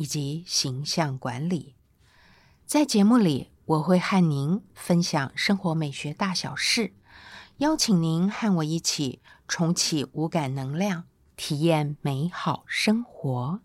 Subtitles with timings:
[0.00, 1.74] 以及形象管理，
[2.64, 6.94] 在节目里我会和您分享生活美学大小事，
[7.58, 11.04] 邀请您和我一起重启五感能量，
[11.36, 13.60] 体验美好生活。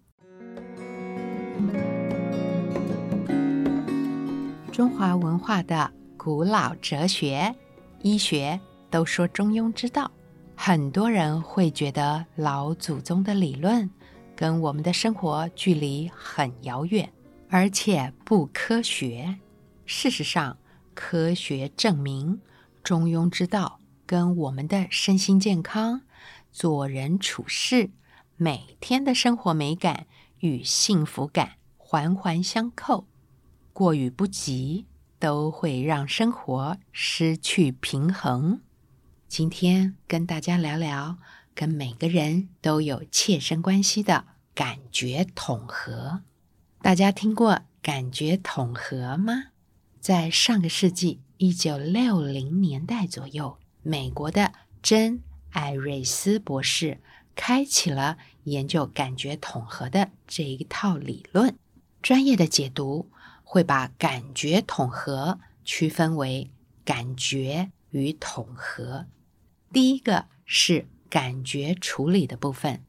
[4.73, 7.55] 中华文化的古老哲学、
[8.01, 10.11] 医学都说中庸之道，
[10.53, 13.89] 很多人会觉得老祖宗的理论。
[14.35, 17.11] 跟我们的生活距离很遥远，
[17.49, 19.39] 而且不科学。
[19.85, 20.57] 事实上，
[20.93, 22.41] 科学证明，
[22.83, 26.01] 中庸之道跟我们的身心健康、
[26.51, 27.91] 做人处事、
[28.35, 30.07] 每天的生活美感
[30.39, 33.07] 与幸福感环环相扣。
[33.71, 34.85] 过与不及，
[35.19, 38.61] 都会让生活失去平衡。
[39.27, 41.17] 今天跟大家聊聊。
[41.55, 46.21] 跟每个人都有切身关系的感觉统合，
[46.81, 49.45] 大家听过感觉统合吗？
[50.01, 55.19] 在上个世纪一九六零年代左右，美国的珍·
[55.51, 56.99] 艾瑞斯博士
[57.35, 61.57] 开启了研究感觉统合的这一套理论。
[62.01, 63.09] 专业的解读
[63.45, 66.51] 会把感觉统合区分为
[66.83, 69.05] 感觉与统合。
[69.71, 70.87] 第一个是。
[71.15, 72.83] 感觉处理的部分，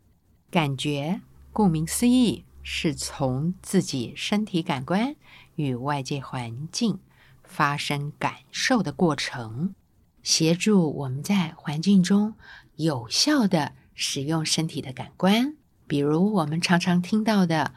[0.50, 1.20] 感觉
[1.52, 5.14] 顾名思义，是从自己身体感官
[5.55, 6.98] 与外界环境
[7.44, 9.76] 发生感受的过程，
[10.25, 12.34] 协助我们在环境中
[12.75, 15.56] 有效的使用身体的感官。
[15.86, 17.75] 比如我们常常听到的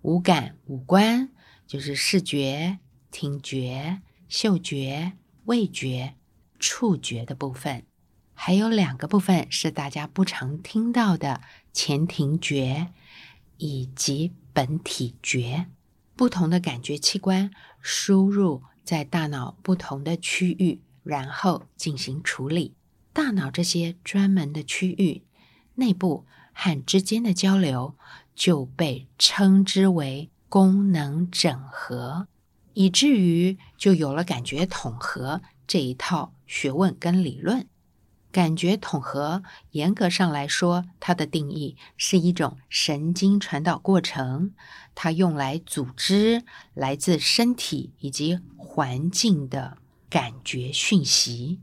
[0.00, 1.28] 五感、五官，
[1.64, 2.80] 就是视觉、
[3.12, 5.12] 听觉、嗅觉、
[5.44, 6.16] 味觉、
[6.58, 7.86] 触觉的部分。
[8.34, 11.40] 还有两个部分是大家不常听到的
[11.72, 12.92] 前庭觉
[13.58, 15.66] 以及本体觉，
[16.16, 17.50] 不同的感觉器官
[17.80, 22.74] 输入在大脑不同的区域，然后进行处理。
[23.12, 25.22] 大脑这些专门的区域
[25.76, 27.94] 内部和之间的交流
[28.34, 32.26] 就被称之为功能整合，
[32.74, 37.66] 以至于就有了感觉统合这一套学问跟理论。
[38.32, 44.54] 感觉统合，严格上来说，它的定义是一种神经传导过程，
[44.94, 46.42] 它用来组织
[46.72, 49.76] 来自身体以及环境的
[50.08, 51.60] 感觉讯息，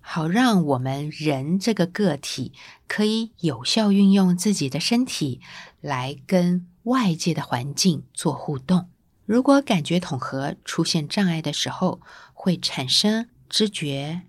[0.00, 2.52] 好让我们人这个个体
[2.88, 5.40] 可以有效运用自己的身体
[5.80, 8.88] 来跟外界的环境做互动。
[9.24, 12.00] 如果感觉统合出现障碍的时候，
[12.34, 14.22] 会产生知觉、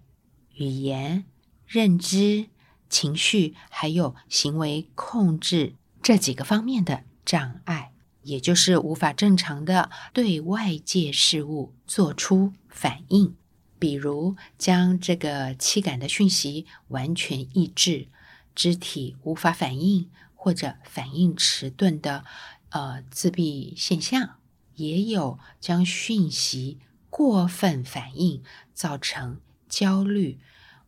[0.54, 1.26] 语言。
[1.68, 2.48] 认知、
[2.90, 7.92] 情绪还有行为控制这几个方面的障碍，
[8.24, 13.36] 也就是无法正常的对外界事物做出反应，
[13.78, 18.08] 比如将这个气感的讯息完全抑制，
[18.56, 22.24] 肢体无法反应或者反应迟钝的
[22.70, 24.38] 呃自闭现象，
[24.76, 26.80] 也有将讯息
[27.10, 28.42] 过分反应
[28.74, 30.40] 造成焦虑。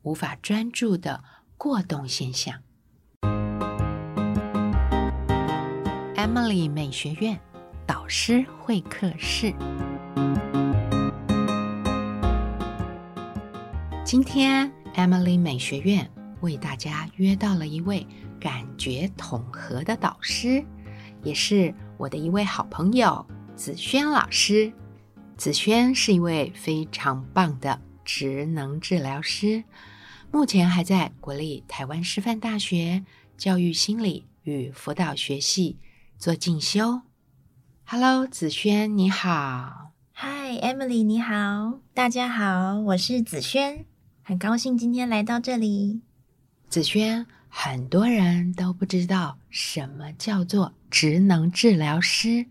[0.03, 1.23] 无法专注的
[1.57, 2.55] 过动现象。
[6.15, 7.39] Emily 美学院
[7.87, 9.53] 导师会客室，
[14.03, 16.09] 今天 Emily 美学院
[16.41, 18.05] 为大家约到了一位
[18.39, 20.63] 感觉统合的导师，
[21.23, 23.25] 也是我的一位好朋友
[23.55, 24.71] 子轩老师。
[25.37, 29.63] 子轩是一位非常棒的职能治疗师。
[30.31, 33.03] 目前还在国立台湾师范大学
[33.35, 35.77] 教育心理与辅导学系
[36.19, 37.01] 做进修。
[37.83, 39.91] Hello，子轩，你好。
[40.13, 41.79] Hi，Emily，你好。
[41.95, 43.85] 大家好，我是子轩，
[44.21, 46.01] 很高兴今天来到这里。
[46.69, 52.45] 子轩，很多人都不知道什么叫做职能治疗师，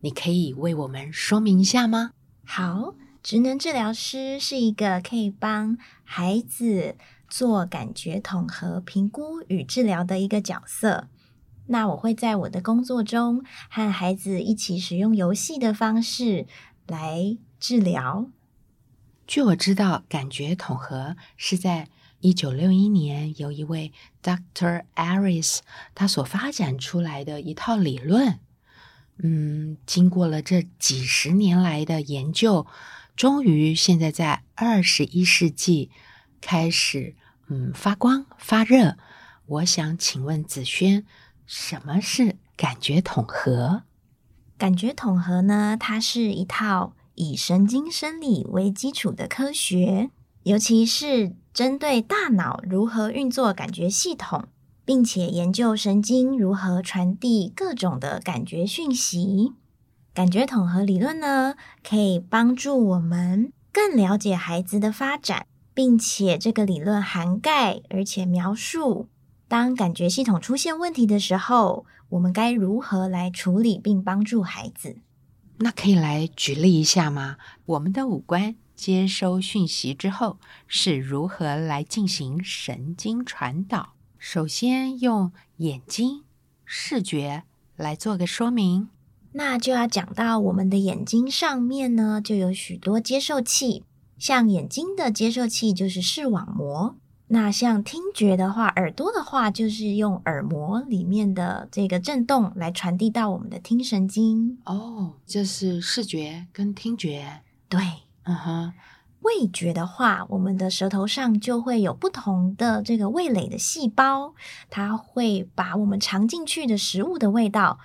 [0.00, 2.10] 你可以为我们说明一下吗？
[2.44, 6.96] 好，职能治疗师是一个可以帮孩子。
[7.32, 11.08] 做感觉统合评估与治疗的一个角色，
[11.68, 16.46] 那我会在我的工作中和孩子一起使用游戏的方式
[16.86, 18.26] 来治疗。
[19.26, 21.88] 据我知道，感觉统合是在
[22.20, 23.92] 一九六一年由一位
[24.22, 24.84] Dr.
[24.94, 25.60] Aris
[25.94, 28.40] 他所发展出来的一套理论。
[29.22, 32.66] 嗯，经过了这几十年来的研究，
[33.16, 35.90] 终于现在在二十一世纪
[36.42, 37.14] 开始，
[37.52, 38.96] 嗯，发光发热。
[39.44, 41.04] 我想请问子轩，
[41.44, 43.82] 什么是感觉统合？
[44.56, 45.76] 感觉统合呢？
[45.78, 50.08] 它是一套以神经生理为基础的科学，
[50.44, 54.48] 尤其是针对大脑如何运作感觉系统。
[54.84, 59.52] 并且研究神经如何传递各种的感觉讯息。
[60.12, 61.54] 感觉统合理论呢，
[61.88, 69.08] 可以帮助我们更了解孩子的发展，并且这个理论涵盖而且描述，
[69.48, 74.96] 当感觉系统出现问题的时候，我们该如何来处理并帮助孩子。
[75.58, 77.36] 那可以来举例一下吗？
[77.66, 83.94] 我们的五官接收讯息之后是如何来进行神经传导？
[84.18, 86.24] 首先用眼睛
[86.64, 87.44] 视觉
[87.76, 88.88] 来做个说明，
[89.32, 93.84] 那就要讲到我们的眼睛上面呢，就有许多接受器。
[94.22, 96.94] 像眼睛的接受器就是视网膜，
[97.26, 104.60] 那像听觉的话，耳朵的话就是用耳膜里面的这个震动来传递到我们的听神经。
[104.64, 107.40] 哦，这是视觉跟听觉。
[107.68, 107.80] 对，
[108.22, 108.72] 嗯哼。
[109.22, 114.34] 味觉的话，我们的舌头上就会有不同的这个味蕾的细胞，
[114.70, 117.80] 它会把我们尝进去的食物的味道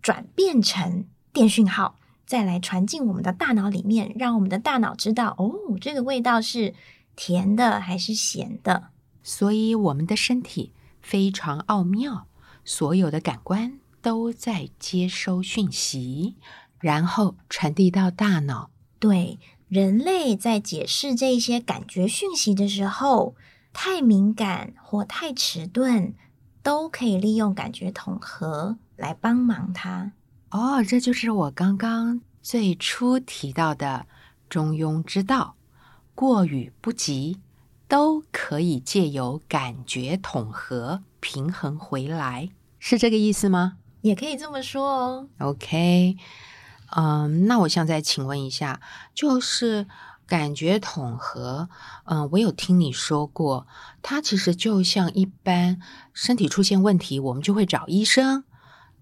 [0.00, 1.96] 转变成电讯号，
[2.30, 6.74] 再来传进我们的大脑里面，让我们的大脑知道哦，这个味道是
[7.16, 8.90] 甜的还是咸的。
[9.20, 10.72] 所以我们的身体
[11.02, 12.28] 非常奥妙，
[12.64, 16.36] 所有的感官都在接收讯息，
[16.78, 18.70] 然后传递到大脑。
[19.00, 19.40] 对。
[19.68, 23.34] 人类在解释这些感觉讯息的时候，
[23.72, 26.14] 太敏感或太迟钝，
[26.62, 30.12] 都可以利用感觉统合来帮忙它。
[30.50, 34.06] 哦，这就是我刚刚最初提到的
[34.48, 35.54] 中庸之道，
[36.16, 37.38] 过与不及，
[37.86, 42.50] 都可以借由感觉统合平衡回来，
[42.80, 43.76] 是这个意思吗？
[44.00, 45.28] 也可以这么说哦。
[45.38, 46.16] OK。
[46.96, 48.80] 嗯，那我想再请问一下，
[49.14, 49.86] 就是
[50.26, 51.68] 感觉统合，
[52.06, 53.68] 嗯，我有听你说过，
[54.02, 55.80] 它其实就像一般
[56.12, 58.42] 身体出现问题，我们就会找医生。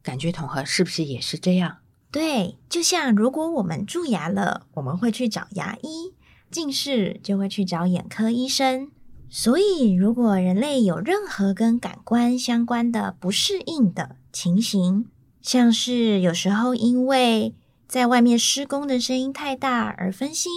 [0.09, 1.77] 感觉统合是不是也是这样？
[2.11, 6.15] 对，就像如果我们蛀牙了，我们会去找牙医；
[6.51, 8.91] 近视就会去找眼科医生。
[9.29, 15.05] 所以，如果人类有任何跟感官相关的不适应的情形，
[15.43, 17.55] 像是有时候因为
[17.87, 20.51] 在外面施工的声音太大而分心，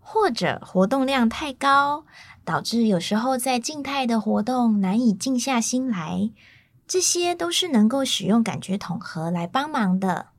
[0.00, 2.06] 或者活动量太高，
[2.42, 6.30] 导致有时候在静态的活动难以静下心来，
[6.88, 10.30] 这些都是能够使用感觉统合来帮忙的。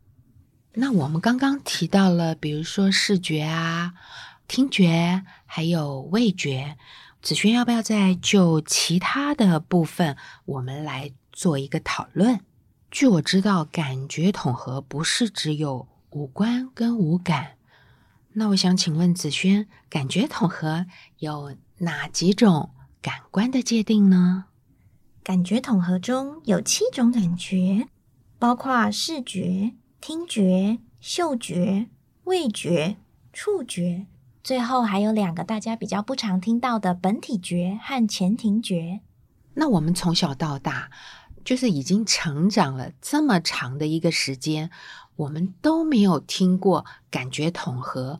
[0.74, 3.94] 那我们刚刚提到了，比如说视觉啊、
[4.48, 6.76] 听觉，还有味觉，
[7.22, 12.42] 子轩要不要再就其他的部分，我们来做一个讨论？
[12.92, 15.88] 据我知道，感觉统合不是只有。
[16.12, 17.52] 五官跟五感，
[18.34, 20.88] 那我想请问子轩，感觉统合
[21.20, 24.46] 有哪几种感官的界定呢？
[25.30, 27.88] 感觉统合中有七种感觉，
[28.40, 31.86] 包括视觉、听觉、嗅觉、
[32.24, 32.98] 味觉、
[33.32, 34.08] 触觉，
[34.44, 39.02] 最后还有两个大家比较不常听到的本体觉和前庭觉。
[39.54, 40.90] 那我们从小到大，
[41.46, 44.72] 就是已经成长了这么长的一个时间。
[45.16, 48.20] 我们都没有听过感觉统合，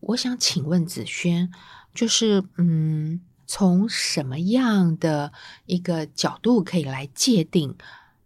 [0.00, 1.50] 我想请问子轩，
[1.94, 5.32] 就是嗯，从什么样的
[5.66, 7.74] 一个角度可以来界定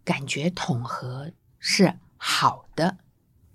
[0.03, 2.97] 感觉统合是好的？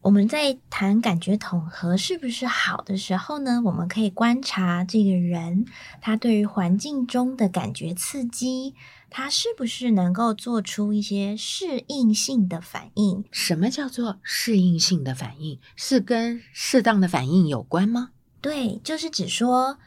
[0.01, 3.63] 我们在谈感觉统合是不是好的时候呢？
[3.65, 5.65] 我们可以观察这个人
[6.01, 8.75] 他对于环境中的感觉刺激。
[9.09, 13.25] 他是不是能够做出一些适应性的反应？
[13.31, 15.61] 什么叫做适应性的反应？
[15.77, 18.11] 是跟适当的反应有关吗？
[18.41, 19.79] 对，就是指说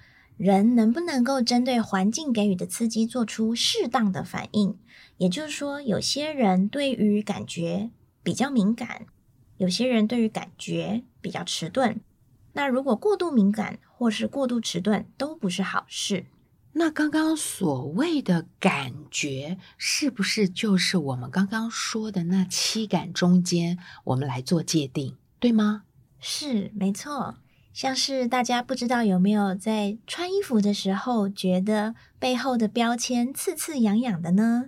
[0.44, 4.78] 人能不能够针对环境给予的刺激做出适当的反应。
[5.16, 9.06] 也就是说，有些人对于感觉比较敏感，
[9.56, 12.02] 有些人对于感觉比较迟钝。
[12.52, 16.26] 那如果过度敏感或是过度迟钝，都不是好事。
[16.74, 25.84] 那刚刚所谓的感觉，是不是就是我们刚刚说的那七感中间，我们来做界定，对吗？
[26.20, 27.38] 是，没错。
[27.74, 34.66] 像是大家不知道有没有在穿衣服的时候，觉得背后的标签刺刺痒痒的呢？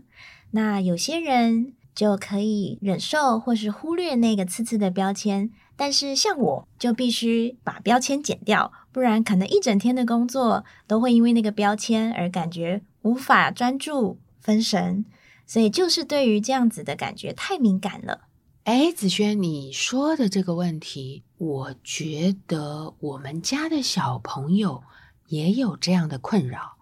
[0.52, 8.72] 那有些人就可以忍受或是忽略那个刺刺的标签，但是像我就必须把标签剪掉。
[8.92, 15.06] 不然，可能一整天的工作都会因为那个标签而感觉无法专注、分神。
[15.46, 18.22] 所以，就是对于这样子的感觉太敏感了。
[18.66, 24.82] 哎，子轩，你说的这个问题，我觉得我们家的小朋友
[25.28, 26.78] 也有这样的困扰。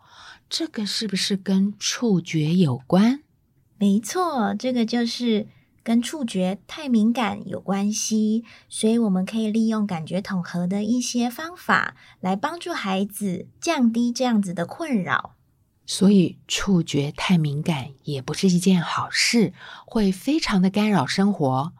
[0.50, 3.24] 这个是不是跟触觉有关？
[3.78, 5.48] 没错，这个就是。
[5.84, 15.36] 跟触觉太敏感有关系，所以我们可以利用感觉统合的一些方法来帮助孩子降低这样子的困扰。
[15.86, 19.54] 所以触觉太敏感也不是一件好事，
[19.86, 21.74] 会非常的干扰生活。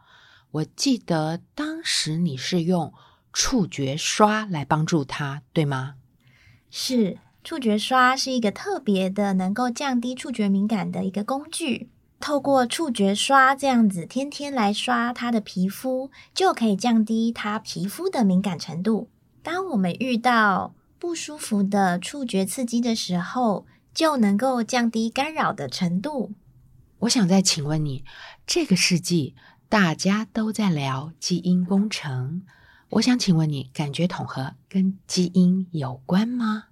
[0.52, 2.92] 我记得当时你是用
[3.32, 5.94] 触觉刷来帮助他，对吗？
[6.70, 11.88] 是，触觉刷是一个特别的能够降低触觉敏感的一个工具。
[12.20, 19.10] 透过触觉刷这样子，天天来刷他的皮肤，就可以降低他皮肤的敏感程度。
[19.42, 26.32] 当我们遇到不舒服的触觉刺激的时候，就能够降低干扰的程度。
[27.00, 28.04] 我想再请问你，
[28.46, 29.34] 这个世纪
[29.68, 32.42] 大家都在聊基因工程，
[32.90, 36.64] 我想请问你，感觉统合跟基因有关吗？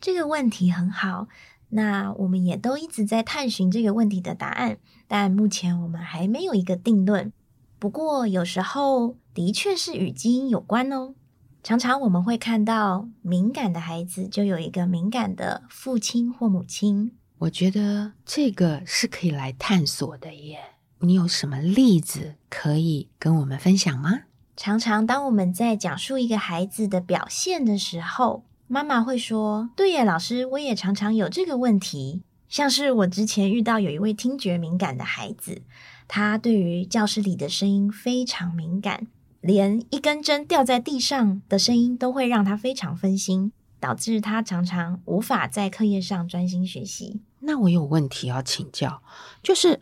[0.00, 1.28] 这个问题很好。
[1.74, 4.76] 那我们也都一直在探寻这个问题的答案，
[5.08, 7.32] 但目前我们还没有一个定论。
[7.78, 11.14] 不过有时候的确是与基因有关哦。
[11.62, 17.12] 常常我们会看到敏感的孩子就有一个敏感的父亲或母亲。
[17.38, 20.58] 我觉得这个是可以来探索的耶。
[20.98, 24.22] 你有什么例子可以跟我们分享吗？
[24.56, 28.44] 常常当我们在讲述一个孩子的表现的时候。
[28.66, 32.22] 妈妈会说：“对耶，老师，我也常常有这个问题。
[32.48, 35.60] 像是我之前遇到有一位听觉敏感的孩子，
[36.08, 39.08] 他对于教室里的声音非常敏感，
[39.42, 47.20] 连一根针掉在地上的声音都会让他非常分心，导致他常常无法在课业上专心学习。
[47.40, 49.02] 那我有问题要请教，
[49.42, 49.80] 就是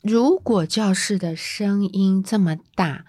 [0.00, 3.04] 如果教室的声音这么大，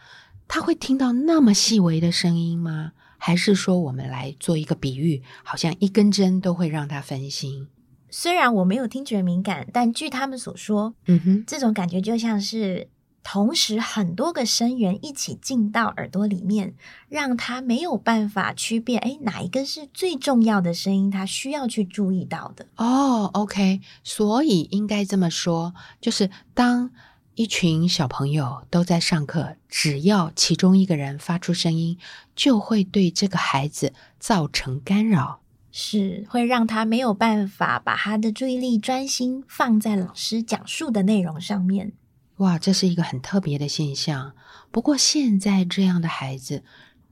[0.48, 2.91] 他会听到那么细微的声音吗？”
[3.25, 7.69] 还是说，我们来做一个比喻，好像一根针都会让他分心。
[8.10, 12.89] 虽然我没有听觉敏感，但据他们所说，嗯哼，这种感觉就像是
[13.24, 16.75] 同时很多个声源一起进到耳朵里面，
[17.10, 22.68] 让他没有办法区别，哎，哪一个是最重要的声音，他需要去注意到的。
[22.75, 26.92] 哦，OK，所以应该这么说，就是当。
[27.36, 31.98] 一群小朋友都在上课，只要其中一个人发出声音，
[32.36, 35.39] 就会对这个孩子造成干扰，
[35.72, 41.94] 是会让他没有办法把他的注意力专心放在老师讲述的内容上面。
[42.43, 44.33] 哇，这是一个很特别的现象。
[44.69, 46.63] 不过现在这样的孩子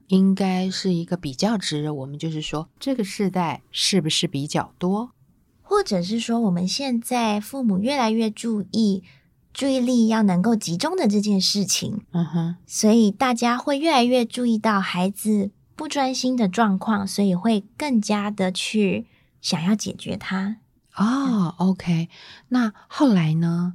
[0.08, 5.12] 应该是一个比较值，我们就是说，这个世代是不是比较多，
[5.62, 9.02] 或者是说，我们现在父母越来越注意。
[9.54, 19.06] 注意力要能够集中的这件事情，嗯哼，所以大家会越来越注意到孩子不专心的状况，所以会更加的去
[19.42, 20.56] 想要解决它。
[20.96, 22.08] 哦，OK，
[22.48, 23.74] 那后来呢？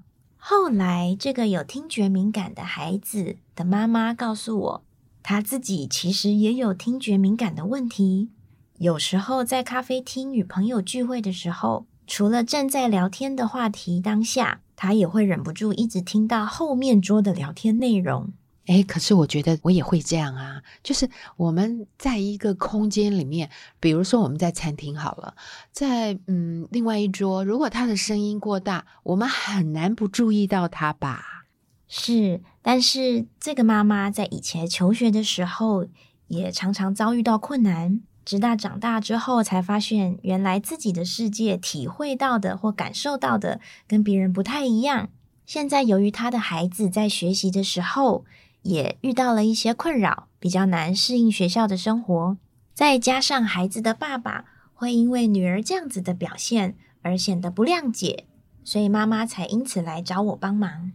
[0.49, 4.83] 后来这个有听觉敏感的孩子的妈妈告诉我，
[5.21, 8.29] 他自己其实也有听觉敏感的问题。
[8.77, 14.61] 有时候在咖啡厅与朋友聚会的时候，除了正在聊天的话题当下。
[14.77, 18.31] 他也会忍不住一直听到后面桌的聊天内容。
[18.67, 25.35] 哎，可是我觉得我也会这样啊，就是我们在一个空间里面，比如说我们在餐厅好了，
[25.71, 31.45] 在嗯另外一桌，如果他的声音过大，我们很难不注意到他吧？
[31.87, 35.87] 是，但是这个妈妈在以前求学的时候，
[36.27, 38.01] 也常常遭遇到困难。
[38.25, 45.07] 直到长大之后，才发现原来自己的世界体会到的或感受到的跟别人不太一样。
[45.45, 48.25] 现在由于他的孩子在学习的时候
[48.67, 52.37] 也遇到了一些困扰，比较难适应学校的生活，
[52.73, 58.25] 再加上孩子的爸爸会因为女儿这样子的表现而显得不谅解，
[58.63, 60.91] 所以妈妈才因此来找我帮忙。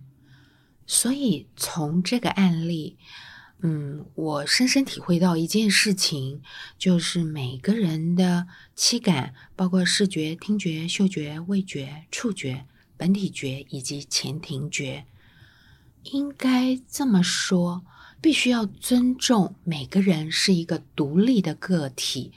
[0.86, 2.98] 所以从这个案例。
[3.64, 6.42] 嗯，我深深体会到一件事情，
[6.76, 15.06] 就是每个人的七感，包括视觉、听觉、嗅觉、味觉、触觉、本体觉以及前庭觉，
[16.04, 17.82] 应该这么说，
[18.20, 22.32] 必须要尊重每个人是一个独立的个体，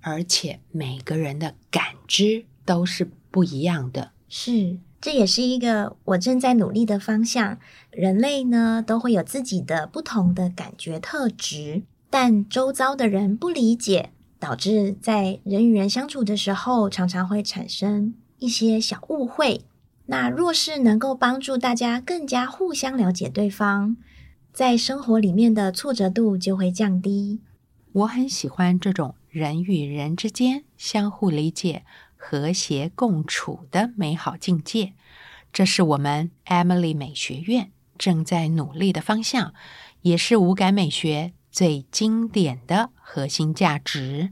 [0.00, 4.12] 而且每个人的感知都是不一样的。
[4.28, 4.78] 是。
[5.00, 7.58] 这也是一个我正在努力的方向。
[7.90, 19.60] 人类呢，都会有自己的不同的感觉特质，但周遭的人不理解，导致在人与人相处的时候，常常会产生一些小误会。
[20.06, 23.96] 那若是能够帮助大家更加互相了解对方，
[24.52, 27.40] 在生活里面的挫折度就会降低。
[27.92, 31.84] 我很喜欢这种人与人之间相互理解。
[32.26, 34.94] 和谐共处的美好境界，
[35.52, 39.52] 这是我们 Emily 美学院正在努力的方向，
[40.00, 44.30] 也是无感美学最经典的核心价值。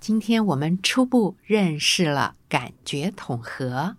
[0.00, 3.96] 今天我们初步认识了感觉统合，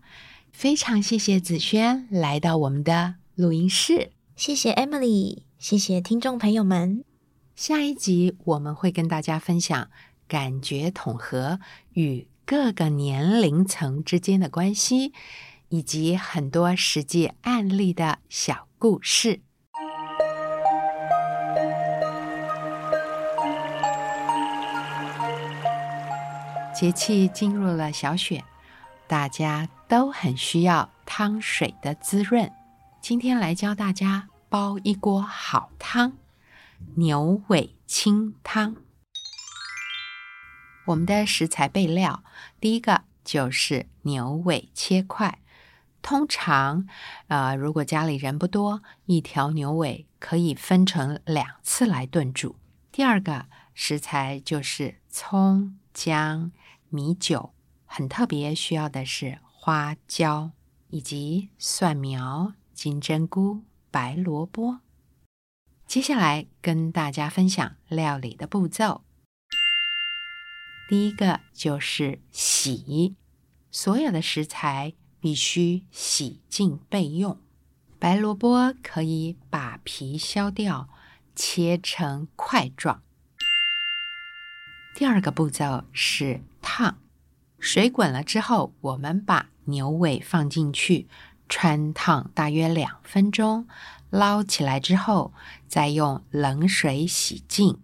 [0.55, 7.03] 非常谢谢子轩来到我们的录音室，谢谢 Emily，谢谢听众朋友们。
[7.57, 9.89] 下一集我们会跟大家分享
[10.29, 11.59] 感觉统合
[11.91, 12.29] 与。
[12.47, 15.13] 各个年龄层之间的关系，
[15.69, 19.41] 以及很多实际案例的小故事。
[26.71, 28.43] 节气进入了小雪，
[29.07, 32.51] 大家都很需要汤水的滋润。
[33.01, 36.13] 今天来教大家煲一锅好汤——
[36.95, 38.75] 牛尾清汤。
[40.85, 42.23] 我们的食材备料，
[42.59, 45.39] 第一个就是牛尾切块。
[46.01, 46.87] 通常，
[47.27, 52.55] 呃，如果家里人不多，一条牛尾可以分成两次来炖煮。
[52.91, 56.51] 第二个食材就是葱、姜、
[56.89, 57.53] 米酒，
[57.85, 60.51] 很特别需要的是花椒
[60.89, 64.81] 以及蒜苗、金针菇、白萝卜。
[65.87, 69.03] 接下来跟大家分享料理的步骤。
[70.87, 73.15] 第一个就是洗，
[73.71, 77.41] 所有的食材必须洗净备用。
[77.97, 80.87] 白萝卜可以把皮削掉，
[81.35, 83.01] 切成块状。
[84.93, 86.99] 第二个步骤是烫，
[87.65, 91.07] 水滚了之后，我们把牛尾放进去，
[91.49, 93.67] 穿烫大约两分钟，
[94.11, 95.33] 捞起来之后，
[95.67, 97.79] 再用冷水洗净。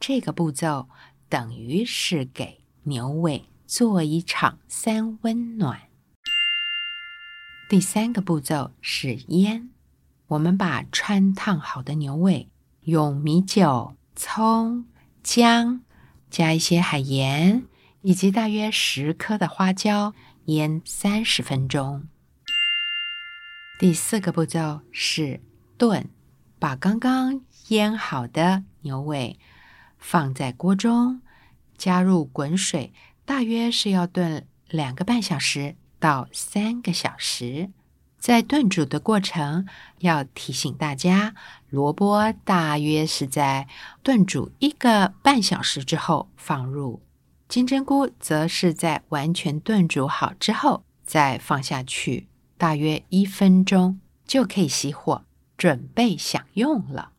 [0.00, 0.88] 这个步骤。
[1.28, 5.80] 等于是给牛尾做一场三温暖。
[7.70, 9.70] 第三个步骤是腌，
[10.26, 12.50] 我们把穿烫好的牛尾
[12.82, 14.84] 用米酒、葱、
[15.22, 15.80] 姜，
[16.28, 17.62] 加一些海盐
[18.02, 20.14] 以及大约十颗的花椒
[20.46, 22.08] 腌三十分钟。
[23.78, 25.40] 第四个步骤是
[25.78, 26.08] 炖，
[26.58, 29.38] 把刚刚腌好的牛尾。
[29.98, 31.22] 放在锅中，
[31.78, 32.92] 加入滚水，
[33.24, 37.70] 大约是要炖两个半小时到三个小时。
[38.18, 39.66] 在炖煮的过程，
[39.98, 41.34] 要提醒大家，
[41.70, 43.68] 萝卜大约是在
[44.02, 47.00] 炖煮一个半小时之后放入，
[47.52, 55.26] 金针菇则是在完全炖煮好之后再放下去，大约一分钟就可以熄火，
[55.58, 57.12] 准备享用了。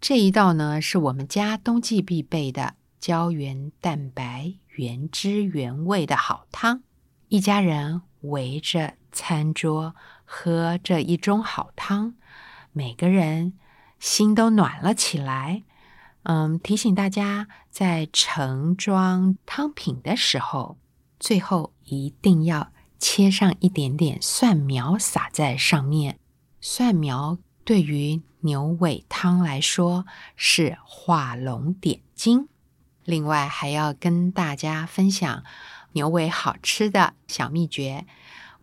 [0.00, 6.84] 这一道呢，是我们家冬季必备的胶原蛋白、原汁原味的好汤。
[7.26, 12.14] 一家人围着餐桌喝这一盅好汤，
[12.70, 13.54] 每个人
[13.98, 15.64] 心都暖了起来。
[16.28, 20.76] 嗯，提醒大家在盛装汤品的时候，
[21.20, 26.18] 最后一定要切上一点点蒜苗撒在上面。
[26.60, 32.48] 蒜苗对于牛尾汤来说是画龙点睛，
[33.04, 35.44] 另外还要跟大家分享
[35.92, 38.04] 牛尾好吃的小秘诀。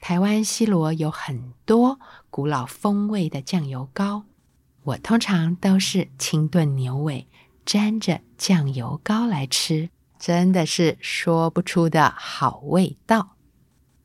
[0.01, 1.97] 台湾西罗有很多
[2.29, 4.25] 古老风味的酱油膏，
[4.83, 7.29] 我通常都是清炖牛尾，
[7.65, 13.35] 沾着酱油膏来吃，真的是说不出的好味道。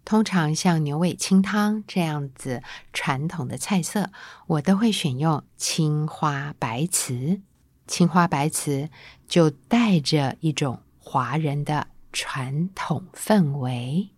[0.04, 4.10] 通常像牛尾清汤这样子传统的菜色，
[4.46, 7.42] 我都会选用青花白瓷。
[7.86, 8.88] 青花白瓷
[9.26, 14.08] 就带着一种华人的传统氛围，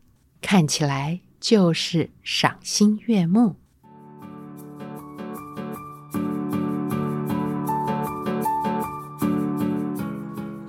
[0.40, 3.56] 看起来就是赏心悦目。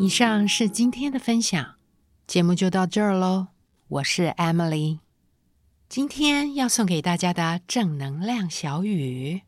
[0.02, 1.76] 以上是今天的分享，
[2.26, 3.50] 节目就到这儿喽。
[3.88, 4.98] 我是 Emily，
[5.88, 9.44] 今天要送给大家的正能量小语：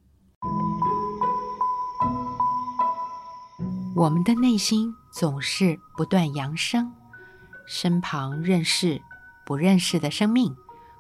[3.96, 6.94] 我们的内心总是不断扬升，
[7.66, 9.02] 身旁认识
[9.48, 10.56] 不认识的生命，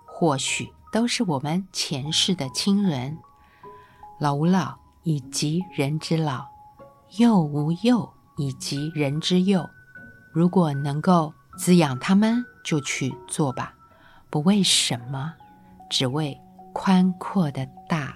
[0.07, 3.19] 或许都是我们前世的亲人。
[4.19, 6.47] 老吾老以及人之老，
[7.17, 9.69] 幼吾幼以及人之幼。
[10.31, 12.45] 如果能够滋养他们。
[12.63, 13.73] 就去做吧，
[14.29, 15.33] 不为什么，
[15.89, 16.39] 只为
[16.71, 18.15] 宽阔的大。